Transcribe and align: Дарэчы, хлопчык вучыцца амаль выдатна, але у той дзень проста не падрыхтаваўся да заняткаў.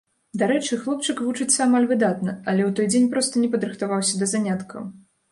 Дарэчы, 0.41 0.75
хлопчык 0.83 1.19
вучыцца 1.25 1.59
амаль 1.65 1.85
выдатна, 1.91 2.33
але 2.53 2.65
у 2.69 2.71
той 2.79 2.87
дзень 2.93 3.05
проста 3.11 3.43
не 3.43 3.49
падрыхтаваўся 3.57 4.13
да 4.23 4.29
заняткаў. 4.33 4.81